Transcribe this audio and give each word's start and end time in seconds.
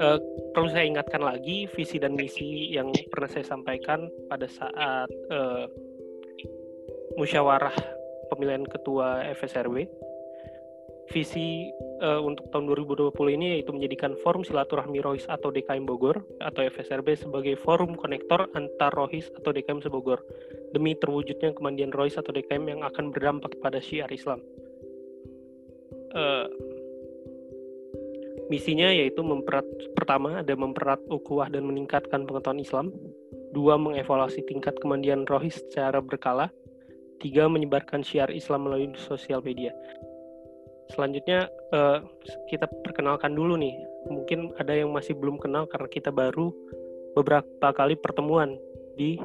Uh, 0.00 0.16
perlu 0.54 0.70
saya 0.70 0.86
ingatkan 0.86 1.26
lagi 1.26 1.66
visi 1.74 1.98
dan 1.98 2.14
misi 2.14 2.70
yang 2.70 2.94
pernah 3.10 3.26
saya 3.26 3.42
sampaikan 3.42 4.06
pada 4.30 4.46
saat 4.46 5.10
uh, 5.34 5.66
musyawarah 7.18 7.74
pemilihan 8.30 8.62
ketua 8.62 9.26
FSRW. 9.34 9.90
Visi 11.10 11.66
uh, 12.06 12.22
untuk 12.22 12.46
tahun 12.54 12.70
2020 12.70 13.10
ini 13.34 13.58
yaitu 13.58 13.74
menjadikan 13.74 14.14
Forum 14.22 14.46
Silaturahmi 14.46 15.02
Rohis 15.02 15.26
atau 15.26 15.50
DKM 15.50 15.82
Bogor 15.82 16.22
atau 16.38 16.62
FSRB 16.62 17.18
sebagai 17.18 17.58
forum 17.58 17.98
konektor 17.98 18.46
antar 18.54 18.94
Rohis 18.94 19.26
atau 19.34 19.50
DKM 19.50 19.82
Sebogor 19.82 20.22
demi 20.70 20.94
terwujudnya 20.94 21.50
kemandian 21.58 21.90
Rohis 21.90 22.14
atau 22.14 22.30
DKM 22.30 22.78
yang 22.78 22.86
akan 22.86 23.10
berdampak 23.10 23.58
pada 23.58 23.82
syiar 23.82 24.06
Islam. 24.14 24.38
Uh, 26.10 26.46
misinya 28.50 28.90
yaitu 28.90 29.22
memperat 29.22 29.62
pertama 29.94 30.42
ada 30.42 30.58
memperat 30.58 30.98
ukhuwah 31.06 31.46
dan 31.46 31.64
meningkatkan 31.70 32.26
pengetahuan 32.26 32.58
Islam. 32.58 32.86
Dua, 33.50 33.74
mengevaluasi 33.74 34.46
tingkat 34.46 34.78
kemandian 34.78 35.26
rohis 35.26 35.58
secara 35.58 35.98
berkala. 35.98 36.50
Tiga, 37.18 37.50
menyebarkan 37.50 38.02
syiar 38.02 38.30
Islam 38.30 38.66
melalui 38.66 38.94
sosial 38.94 39.42
media. 39.42 39.74
Selanjutnya 40.90 41.46
uh, 41.70 42.02
kita 42.50 42.66
perkenalkan 42.82 43.34
dulu 43.34 43.54
nih. 43.54 43.74
Mungkin 44.10 44.54
ada 44.58 44.74
yang 44.74 44.90
masih 44.90 45.14
belum 45.14 45.38
kenal 45.38 45.66
karena 45.70 45.86
kita 45.86 46.10
baru 46.10 46.50
beberapa 47.14 47.70
kali 47.74 47.94
pertemuan 47.98 48.58
di 48.98 49.18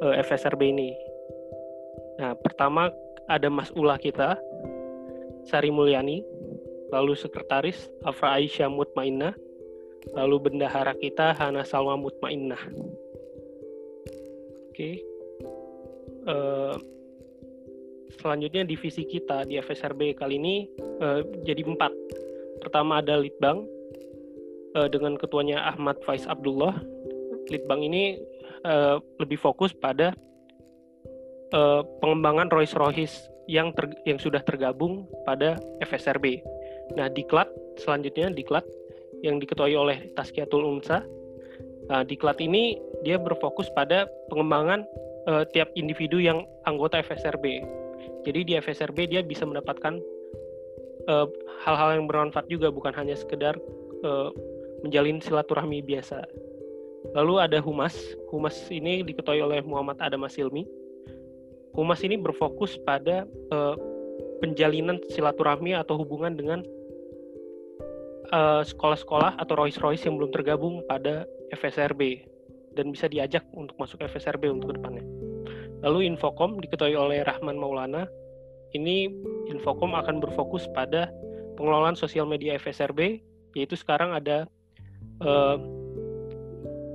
uh, 0.00 0.12
eh, 0.12 0.24
FSRB 0.24 0.60
ini. 0.72 0.90
Nah, 2.20 2.32
pertama 2.36 2.92
ada 3.28 3.48
Mas 3.48 3.72
Ulah 3.76 4.00
kita, 4.00 4.36
Sari 5.46 5.70
Mulyani, 5.70 6.26
lalu 6.90 7.14
sekretaris 7.14 7.86
Afra 8.02 8.34
Aisyah 8.34 8.66
Mutmainnah, 8.66 9.34
lalu 10.14 10.50
bendahara 10.50 10.94
kita 10.98 11.34
Hana 11.38 11.62
Salma 11.62 11.94
Mutmainnah. 11.94 12.62
Oke. 14.70 14.74
Okay. 14.74 14.94
Uh, 16.26 16.74
eh, 16.74 16.76
selanjutnya 18.18 18.66
divisi 18.66 19.06
kita 19.06 19.46
di 19.46 19.62
FSRB 19.62 20.18
kali 20.18 20.42
ini 20.42 20.66
uh, 20.98 21.22
jadi 21.46 21.62
empat. 21.62 21.94
Pertama 22.66 22.98
ada 22.98 23.22
Litbang 23.22 23.62
uh, 24.74 24.88
dengan 24.90 25.14
ketuanya 25.14 25.62
Ahmad 25.70 26.02
Faiz 26.02 26.26
Abdullah. 26.26 26.74
Litbang 27.46 27.86
ini 27.86 28.18
uh, 28.66 28.98
lebih 29.22 29.38
fokus 29.38 29.70
pada 29.70 30.10
uh, 31.54 31.86
pengembangan 32.02 32.50
Royce 32.50 32.74
Rohis 32.74 33.14
yang 33.46 33.70
ter, 33.74 33.90
yang 34.06 34.18
sudah 34.18 34.42
tergabung 34.42 35.06
pada 35.22 35.58
FSRB. 35.82 36.42
Nah, 36.98 37.10
diklat 37.10 37.50
selanjutnya 37.78 38.30
diklat 38.30 38.66
yang 39.22 39.38
diketuai 39.38 39.74
oleh 39.74 39.98
Taskiatul 40.14 40.66
Unsa. 40.66 41.02
Nah, 41.86 42.02
diklat 42.02 42.42
ini 42.42 42.78
dia 43.06 43.16
berfokus 43.18 43.70
pada 43.74 44.10
pengembangan 44.28 44.82
uh, 45.30 45.46
tiap 45.54 45.70
individu 45.78 46.18
yang 46.18 46.42
anggota 46.66 46.98
FSRB 46.98 47.62
jadi 48.26 48.40
di 48.42 48.52
FSRB 48.58 49.06
dia 49.06 49.22
bisa 49.22 49.46
mendapatkan 49.46 50.02
eh, 51.06 51.26
hal-hal 51.62 52.02
yang 52.02 52.10
bermanfaat 52.10 52.50
juga 52.50 52.74
bukan 52.74 52.90
hanya 52.98 53.14
sekedar 53.14 53.54
uh, 54.02 54.28
menjalin 54.84 55.22
silaturahmi 55.22 55.80
biasa. 55.80 56.26
Lalu 57.16 57.34
ada 57.40 57.58
humas. 57.62 57.96
Humas 58.28 58.58
ini 58.68 59.06
diketuai 59.06 59.40
oleh 59.40 59.62
Muhammad 59.62 60.02
Adam 60.02 60.26
Asilmi. 60.26 60.68
Humas 61.76 62.00
ini 62.00 62.16
berfokus 62.16 62.80
pada 62.88 63.28
uh, 63.52 63.76
penjalinan 64.40 64.96
silaturahmi 65.12 65.76
atau 65.76 66.00
hubungan 66.00 66.34
dengan 66.34 66.64
sekolah-sekolah 68.66 69.38
uh, 69.38 69.40
atau 69.44 69.54
rois-rois 69.54 70.02
yang 70.02 70.18
belum 70.18 70.34
tergabung 70.34 70.82
pada 70.90 71.22
FSRB 71.54 72.26
dan 72.74 72.90
bisa 72.90 73.06
diajak 73.06 73.46
untuk 73.54 73.78
masuk 73.78 74.02
FSRB 74.02 74.50
untuk 74.50 74.74
ke 74.74 74.82
depannya. 74.82 75.06
Lalu 75.86 76.10
Infocom 76.10 76.58
diketuai 76.58 76.98
oleh 76.98 77.22
Rahman 77.22 77.54
Maulana. 77.54 78.10
Ini 78.74 79.08
Infocom 79.46 79.94
akan 79.94 80.18
berfokus 80.18 80.66
pada 80.74 81.06
pengelolaan 81.56 81.94
sosial 81.94 82.26
media 82.28 82.58
FSRB, 82.58 83.22
yaitu 83.54 83.78
sekarang 83.78 84.12
ada 84.12 84.44
uh, 85.22 85.56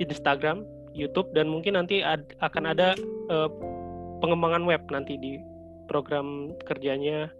Instagram, 0.00 0.64
YouTube, 0.96 1.28
dan 1.36 1.50
mungkin 1.50 1.76
nanti 1.76 2.00
ad, 2.00 2.24
akan 2.40 2.64
ada 2.70 2.94
uh, 3.28 3.50
pengembangan 4.20 4.64
web 4.64 4.82
nanti 4.88 5.16
di 5.20 5.38
program 5.86 6.52
kerjanya 6.66 7.30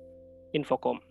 Infocom. 0.54 1.02